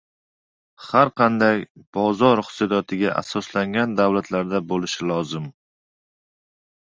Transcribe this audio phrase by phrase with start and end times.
[0.85, 1.59] har qanday
[1.97, 5.45] bozor iqtisodiyotiga asoslangan davlatlarda bo‘lishi lozim.